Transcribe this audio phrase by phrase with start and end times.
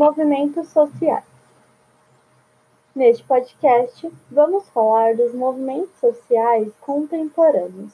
[0.00, 1.26] Movimentos sociais.
[2.94, 7.92] Neste podcast, vamos falar dos movimentos sociais contemporâneos,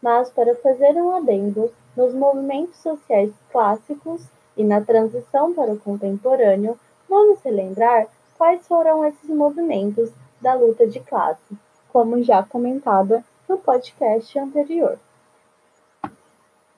[0.00, 4.22] mas para fazer um adendo nos movimentos sociais clássicos
[4.56, 6.78] e na transição para o contemporâneo,
[7.08, 8.06] vamos relembrar
[8.38, 10.08] quais foram esses movimentos
[10.40, 11.58] da luta de classe,
[11.92, 15.00] como já comentada no podcast anterior.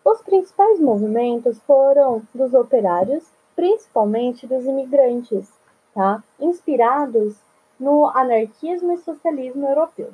[0.03, 3.23] Os principais movimentos foram dos operários,
[3.63, 5.49] principalmente dos imigrantes,
[5.95, 6.21] tá?
[6.41, 7.37] inspirados
[7.79, 10.11] no anarquismo e socialismo europeu.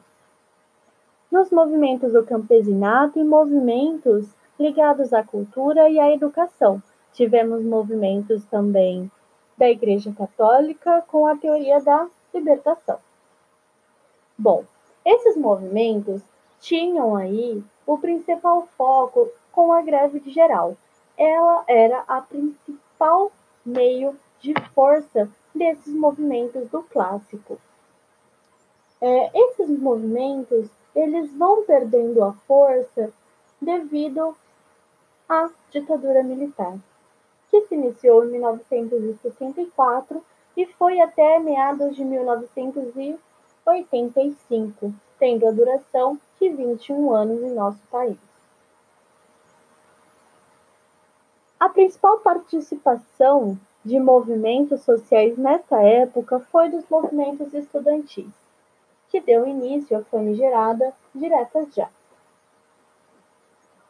[1.32, 4.28] Nos movimentos do campesinato e movimentos
[4.60, 6.82] ligados à cultura e à educação.
[7.14, 9.10] Tivemos movimentos também
[9.56, 12.98] da Igreja Católica com a teoria da libertação.
[14.36, 14.62] Bom,
[15.02, 16.20] esses movimentos
[16.60, 20.76] tinham aí o principal foco com a greve geral.
[21.16, 23.32] Ela era a principal
[23.68, 27.60] meio de força desses movimentos do clássico.
[29.00, 33.12] É, esses movimentos eles vão perdendo a força
[33.60, 34.34] devido
[35.28, 36.78] à ditadura militar,
[37.50, 40.24] que se iniciou em 1964
[40.56, 48.16] e foi até meados de 1985, tendo a duração de 21 anos em nosso país.
[51.60, 58.26] A principal participação de movimentos sociais nessa época foi dos movimentos estudantis,
[59.08, 61.88] que deu início à famigerada Diretas Já.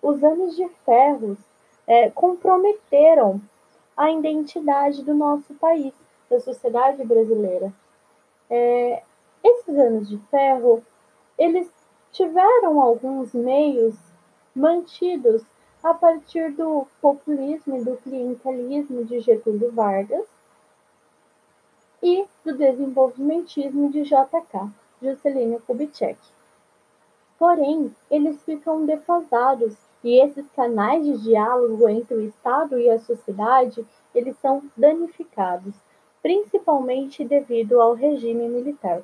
[0.02, 1.38] Os anos de ferros
[1.86, 3.40] é, comprometeram
[3.96, 5.94] a identidade do nosso país,
[6.28, 7.72] da sociedade brasileira.
[8.50, 9.02] É,
[9.42, 10.84] esses anos de ferro,
[11.38, 11.70] eles
[12.12, 13.96] tiveram alguns meios
[14.54, 15.42] mantidos
[15.88, 20.26] a partir do populismo e do clientelismo de Getúlio Vargas
[22.02, 24.70] e do desenvolvimentismo de JK,
[25.00, 26.18] Juscelino Kubitschek.
[27.38, 33.82] Porém, eles ficam defasados e esses canais de diálogo entre o Estado e a sociedade,
[34.14, 35.74] eles são danificados,
[36.20, 39.00] principalmente devido ao regime militar.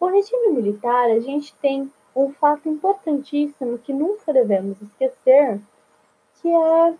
[0.00, 5.60] O regime militar, a gente tem um fato importantíssimo que nunca devemos esquecer,
[6.44, 6.94] que é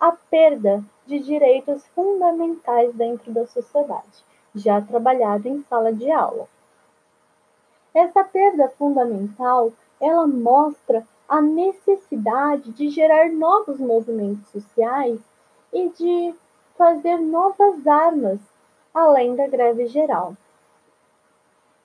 [0.00, 6.48] a perda de direitos fundamentais dentro da sociedade, já trabalhado em sala de aula.
[7.94, 15.20] Essa perda fundamental, ela mostra a necessidade de gerar novos movimentos sociais
[15.72, 16.34] e de
[16.76, 18.40] fazer novas armas
[18.92, 20.36] além da greve geral,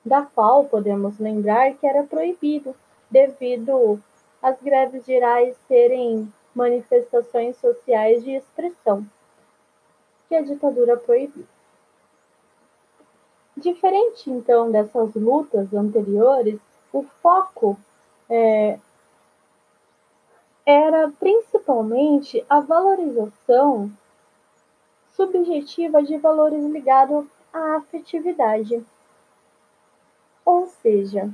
[0.03, 2.73] da qual podemos lembrar que era proibido
[3.11, 4.01] devido
[4.41, 9.05] as greves gerais serem manifestações sociais de expressão,
[10.27, 11.45] que a ditadura proibiu.
[13.55, 16.59] Diferente, então, dessas lutas anteriores,
[16.91, 17.77] o foco
[18.29, 18.79] é,
[20.65, 23.91] era principalmente a valorização
[25.15, 28.83] subjetiva de valores ligados à afetividade.
[30.45, 31.29] Ou seja,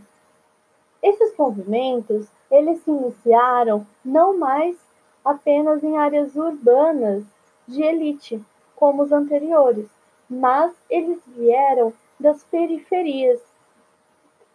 [1.01, 4.78] esses movimentos eles se iniciaram não mais
[5.24, 7.24] apenas em áreas urbanas
[7.68, 8.41] de elite,
[8.75, 9.88] como os anteriores,
[10.30, 13.41] mas eles vieram das periferias,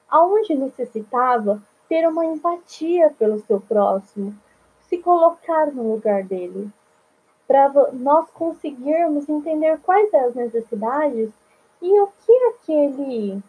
[0.09, 4.35] aonde necessitava ter uma empatia pelo seu próximo,
[4.89, 6.71] se colocar no lugar dele,
[7.47, 11.31] para nós conseguirmos entender quais são as necessidades
[11.83, 13.43] e o que aquele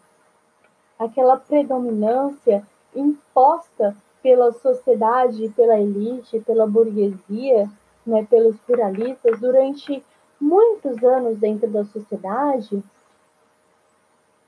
[0.98, 7.70] aquela predominância imposta pela sociedade, pela elite, pela burguesia,
[8.06, 10.02] né, pelos pluralistas, durante
[10.40, 12.82] muitos anos dentro da sociedade,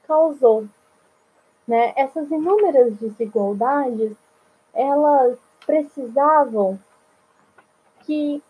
[0.09, 0.67] causou.
[1.69, 1.93] Né?
[1.95, 4.17] Essas inúmeras desigualdades,
[4.73, 6.79] elas precisavam
[8.07, 8.43] que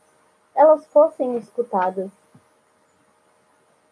[0.54, 2.12] elas fossem escutadas.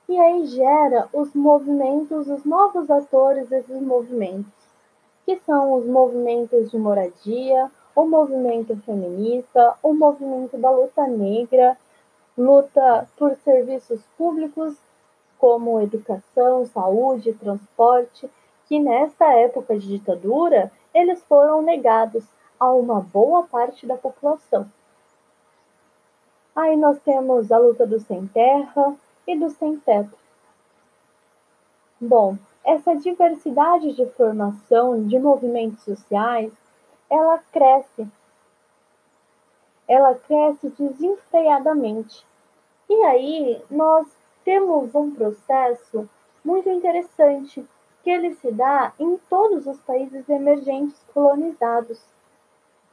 [0.09, 4.64] E aí gera os movimentos, os novos atores desses movimentos
[5.25, 11.77] que são os movimentos de moradia, o movimento feminista, o movimento da luta negra,
[12.37, 14.77] luta por serviços públicos
[15.39, 18.31] como educação, saúde, transporte,
[18.67, 22.25] que nessa época de ditadura eles foram negados
[22.59, 24.71] a uma boa parte da população.
[26.55, 28.95] Aí nós temos a luta do sem terra
[29.27, 30.17] e do sem teto.
[32.01, 36.51] Bom, essa diversidade de formação de movimentos sociais,
[37.11, 38.09] ela cresce.
[39.87, 42.27] Ela cresce desenfreadamente.
[42.89, 44.09] E aí nós
[44.45, 46.09] temos um processo
[46.43, 47.65] muito interessante
[48.03, 52.01] que ele se dá em todos os países emergentes colonizados.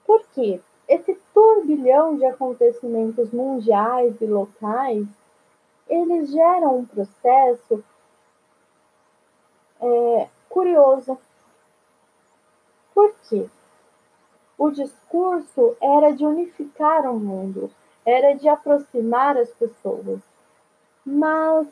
[0.06, 0.60] Por quê?
[0.88, 5.06] Esse turbilhão de acontecimentos mundiais e locais,
[5.88, 7.84] eles geram um processo
[9.82, 11.18] é, curioso.
[12.94, 13.50] Por quê?
[14.58, 17.72] O discurso era de unificar o mundo,
[18.06, 20.20] era de aproximar as pessoas.
[21.06, 21.68] Mas,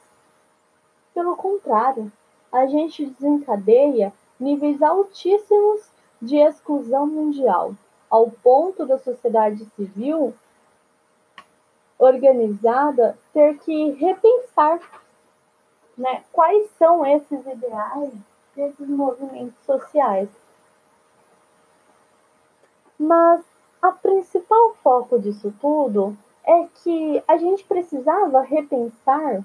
[1.13, 2.11] pelo contrário,
[2.51, 5.87] a gente desencadeia níveis altíssimos
[6.21, 7.75] de exclusão mundial,
[8.09, 10.33] ao ponto da sociedade civil
[11.99, 14.79] organizada ter que repensar
[15.99, 18.13] né, quais são esses ideais
[18.55, 20.29] desses movimentos sociais.
[22.97, 23.43] Mas
[23.81, 29.43] a principal foco disso tudo é que a gente precisava repensar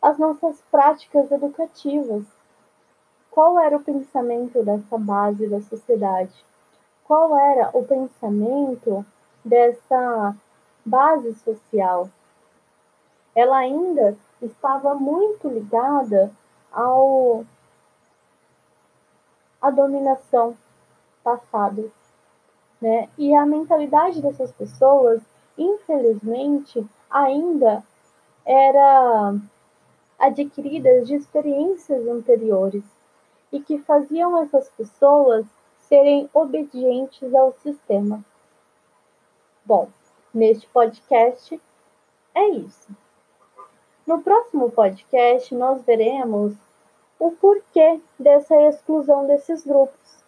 [0.00, 2.24] as nossas práticas educativas.
[3.30, 6.44] Qual era o pensamento dessa base da sociedade?
[7.02, 9.04] Qual era o pensamento
[9.44, 10.36] dessa
[10.84, 12.08] base social?
[13.34, 14.16] Ela ainda
[14.46, 16.30] estava muito ligada
[16.72, 17.44] ao
[19.60, 20.56] à dominação
[21.22, 21.90] passada,
[22.80, 23.08] né?
[23.16, 25.22] E a mentalidade dessas pessoas,
[25.56, 27.82] infelizmente, ainda
[28.44, 29.34] era
[30.18, 32.84] adquiridas de experiências anteriores
[33.50, 35.46] e que faziam essas pessoas
[35.78, 38.22] serem obedientes ao sistema.
[39.64, 39.88] Bom,
[40.32, 41.58] neste podcast
[42.34, 43.03] é isso.
[44.06, 46.52] No próximo podcast, nós veremos
[47.18, 50.23] o porquê dessa exclusão desses grupos.